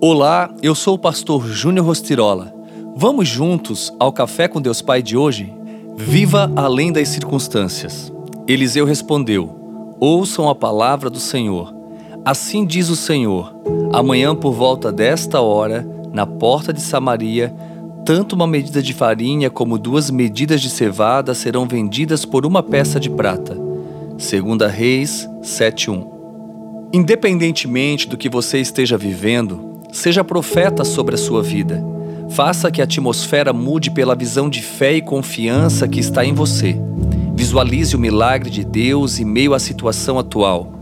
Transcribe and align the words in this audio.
Olá, 0.00 0.54
eu 0.62 0.76
sou 0.76 0.94
o 0.94 0.98
pastor 0.98 1.44
Júnior 1.48 1.84
Rostirola. 1.84 2.54
Vamos 2.94 3.26
juntos 3.26 3.92
ao 3.98 4.12
Café 4.12 4.46
com 4.46 4.60
Deus 4.60 4.80
Pai 4.80 5.02
de 5.02 5.16
hoje? 5.16 5.52
Viva 5.96 6.48
além 6.54 6.92
das 6.92 7.08
circunstâncias. 7.08 8.12
Eliseu 8.46 8.86
respondeu: 8.86 9.96
Ouçam 9.98 10.48
a 10.48 10.54
palavra 10.54 11.10
do 11.10 11.18
Senhor. 11.18 11.74
Assim 12.24 12.64
diz 12.64 12.88
o 12.88 12.94
Senhor: 12.94 13.52
Amanhã, 13.92 14.36
por 14.36 14.52
volta 14.52 14.92
desta 14.92 15.40
hora, 15.40 15.84
na 16.12 16.24
porta 16.24 16.72
de 16.72 16.80
Samaria, 16.80 17.52
tanto 18.06 18.36
uma 18.36 18.46
medida 18.46 18.80
de 18.80 18.94
farinha 18.94 19.50
como 19.50 19.76
duas 19.76 20.12
medidas 20.12 20.60
de 20.60 20.70
cevada 20.70 21.34
serão 21.34 21.66
vendidas 21.66 22.24
por 22.24 22.46
uma 22.46 22.62
peça 22.62 23.00
de 23.00 23.10
prata. 23.10 23.58
Segunda 24.16 24.68
Reis 24.68 25.28
7:1. 25.42 26.06
Independentemente 26.92 28.08
do 28.08 28.16
que 28.16 28.28
você 28.28 28.60
esteja 28.60 28.96
vivendo, 28.96 29.67
Seja 29.92 30.22
profeta 30.22 30.84
sobre 30.84 31.14
a 31.14 31.18
sua 31.18 31.42
vida. 31.42 31.82
Faça 32.30 32.70
que 32.70 32.80
a 32.80 32.84
atmosfera 32.84 33.52
mude 33.52 33.90
pela 33.90 34.14
visão 34.14 34.50
de 34.50 34.60
fé 34.60 34.94
e 34.94 35.02
confiança 35.02 35.88
que 35.88 35.98
está 35.98 36.24
em 36.24 36.34
você. 36.34 36.78
Visualize 37.34 37.96
o 37.96 37.98
milagre 37.98 38.50
de 38.50 38.64
Deus 38.64 39.18
em 39.18 39.24
meio 39.24 39.54
à 39.54 39.58
situação 39.58 40.18
atual. 40.18 40.72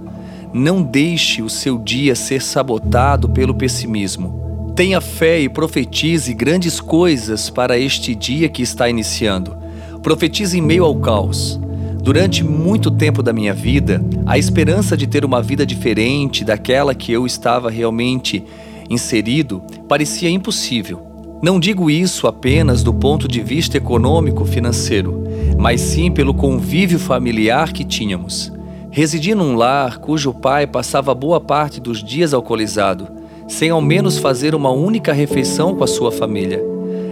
Não 0.52 0.82
deixe 0.82 1.42
o 1.42 1.48
seu 1.48 1.78
dia 1.78 2.14
ser 2.16 2.42
sabotado 2.42 3.28
pelo 3.28 3.54
pessimismo. 3.54 4.72
Tenha 4.74 5.00
fé 5.00 5.40
e 5.40 5.48
profetize 5.48 6.34
grandes 6.34 6.80
coisas 6.80 7.48
para 7.48 7.78
este 7.78 8.14
dia 8.14 8.48
que 8.48 8.62
está 8.62 8.88
iniciando. 8.88 9.56
Profetize 10.02 10.58
em 10.58 10.62
meio 10.62 10.84
ao 10.84 10.96
caos. 10.96 11.60
Durante 12.02 12.44
muito 12.44 12.90
tempo 12.90 13.22
da 13.22 13.32
minha 13.32 13.54
vida, 13.54 14.04
a 14.26 14.36
esperança 14.36 14.96
de 14.96 15.06
ter 15.06 15.24
uma 15.24 15.42
vida 15.42 15.64
diferente 15.64 16.44
daquela 16.44 16.94
que 16.94 17.12
eu 17.12 17.26
estava 17.26 17.70
realmente 17.70 18.44
inserido 18.88 19.62
parecia 19.88 20.30
impossível. 20.30 21.06
Não 21.42 21.60
digo 21.60 21.90
isso 21.90 22.26
apenas 22.26 22.82
do 22.82 22.92
ponto 22.94 23.28
de 23.28 23.40
vista 23.40 23.76
econômico-financeiro, 23.76 25.22
mas 25.58 25.80
sim 25.80 26.10
pelo 26.10 26.32
convívio 26.32 26.98
familiar 26.98 27.72
que 27.72 27.84
tínhamos. 27.84 28.52
Residi 28.90 29.34
num 29.34 29.54
lar 29.54 29.98
cujo 29.98 30.32
pai 30.32 30.66
passava 30.66 31.14
boa 31.14 31.38
parte 31.38 31.80
dos 31.80 32.02
dias 32.02 32.32
alcoolizado, 32.32 33.08
sem 33.46 33.70
ao 33.70 33.80
menos 33.80 34.18
fazer 34.18 34.54
uma 34.54 34.70
única 34.70 35.12
refeição 35.12 35.74
com 35.74 35.84
a 35.84 35.86
sua 35.86 36.10
família. 36.10 36.64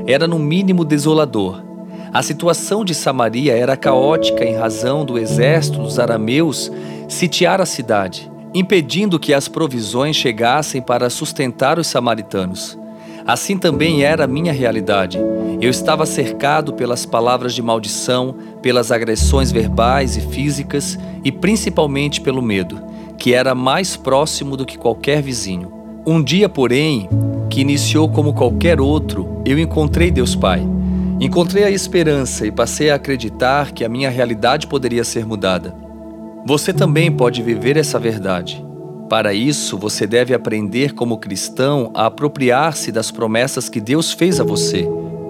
Era 0.06 0.26
no 0.26 0.38
mínimo 0.38 0.84
desolador. 0.84 1.62
A 2.12 2.22
situação 2.22 2.84
de 2.84 2.94
Samaria 2.94 3.54
era 3.54 3.76
caótica 3.76 4.44
em 4.44 4.54
razão 4.54 5.04
do 5.04 5.18
exército 5.18 5.80
dos 5.80 5.98
arameus 5.98 6.72
sitiar 7.08 7.60
a 7.60 7.66
cidade 7.66 8.33
impedindo 8.54 9.18
que 9.18 9.34
as 9.34 9.48
provisões 9.48 10.14
chegassem 10.14 10.80
para 10.80 11.10
sustentar 11.10 11.78
os 11.78 11.88
samaritanos. 11.88 12.78
Assim 13.26 13.58
também 13.58 14.04
era 14.04 14.24
a 14.24 14.28
minha 14.28 14.52
realidade. 14.52 15.18
Eu 15.60 15.70
estava 15.70 16.06
cercado 16.06 16.74
pelas 16.74 17.04
palavras 17.04 17.54
de 17.54 17.62
maldição, 17.62 18.36
pelas 18.62 18.92
agressões 18.92 19.50
verbais 19.50 20.16
e 20.16 20.20
físicas 20.20 20.98
e 21.24 21.32
principalmente 21.32 22.20
pelo 22.20 22.42
medo, 22.42 22.80
que 23.18 23.34
era 23.34 23.54
mais 23.54 23.96
próximo 23.96 24.56
do 24.56 24.66
que 24.66 24.78
qualquer 24.78 25.20
vizinho. 25.20 25.72
Um 26.06 26.22
dia, 26.22 26.50
porém, 26.50 27.08
que 27.48 27.62
iniciou 27.62 28.10
como 28.10 28.34
qualquer 28.34 28.78
outro, 28.78 29.40
eu 29.44 29.58
encontrei 29.58 30.10
Deus 30.10 30.36
Pai. 30.36 30.62
Encontrei 31.18 31.64
a 31.64 31.70
esperança 31.70 32.46
e 32.46 32.52
passei 32.52 32.90
a 32.90 32.96
acreditar 32.96 33.72
que 33.72 33.84
a 33.84 33.88
minha 33.88 34.10
realidade 34.10 34.66
poderia 34.66 35.02
ser 35.02 35.24
mudada. 35.24 35.74
Você 36.46 36.74
também 36.74 37.10
pode 37.10 37.42
viver 37.42 37.76
essa 37.76 37.98
verdade. 37.98 38.64
Para 39.08 39.32
isso, 39.32 39.78
você 39.78 40.06
deve 40.06 40.34
aprender 40.34 40.92
como 40.92 41.18
cristão 41.18 41.90
a 41.94 42.06
apropriar-se 42.06 42.92
das 42.92 43.10
promessas 43.10 43.68
que 43.68 43.80
Deus 43.80 44.12
fez 44.12 44.40
a 44.40 44.44
você. 44.44 44.86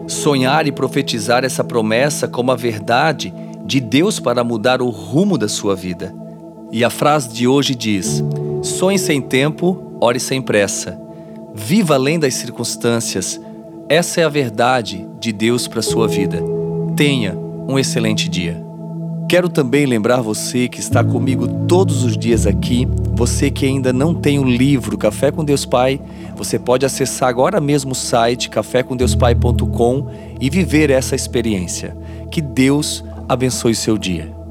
Sonhar 0.08 0.66
e 0.66 0.72
profetizar 0.72 1.44
essa 1.44 1.62
promessa 1.62 2.26
como 2.26 2.50
a 2.50 2.56
verdade 2.56 3.32
de 3.64 3.80
Deus 3.80 4.18
para 4.18 4.42
mudar 4.42 4.82
o 4.82 4.90
rumo 4.90 5.38
da 5.38 5.48
sua 5.48 5.76
vida. 5.76 6.12
E 6.72 6.84
a 6.84 6.90
frase 6.90 7.32
de 7.32 7.46
hoje 7.46 7.74
diz: 7.74 8.22
Sonhe 8.62 8.98
sem 8.98 9.20
tempo, 9.20 9.96
ore 10.00 10.18
sem 10.18 10.42
pressa. 10.42 11.00
Viva 11.54 11.94
além 11.94 12.18
das 12.18 12.34
circunstâncias. 12.34 13.40
Essa 13.88 14.20
é 14.20 14.24
a 14.24 14.28
verdade 14.28 15.06
de 15.20 15.32
Deus 15.32 15.68
para 15.68 15.82
sua 15.82 16.08
vida. 16.08 16.42
Tenha 16.96 17.36
um 17.68 17.78
excelente 17.78 18.28
dia. 18.28 18.63
Quero 19.28 19.48
também 19.48 19.86
lembrar 19.86 20.20
você 20.20 20.68
que 20.68 20.80
está 20.80 21.02
comigo 21.02 21.48
todos 21.66 22.04
os 22.04 22.16
dias 22.16 22.46
aqui, 22.46 22.86
você 23.14 23.50
que 23.50 23.64
ainda 23.64 23.92
não 23.92 24.14
tem 24.14 24.38
o 24.38 24.44
livro 24.44 24.98
Café 24.98 25.30
com 25.30 25.44
Deus 25.44 25.64
Pai, 25.64 26.00
você 26.36 26.58
pode 26.58 26.84
acessar 26.84 27.28
agora 27.28 27.60
mesmo 27.60 27.92
o 27.92 27.96
site 27.96 28.50
cafécomdeuspai.com 28.50 30.10
e 30.40 30.50
viver 30.50 30.90
essa 30.90 31.16
experiência. 31.16 31.96
Que 32.30 32.40
Deus 32.40 33.04
abençoe 33.28 33.74
seu 33.74 33.96
dia. 33.96 34.43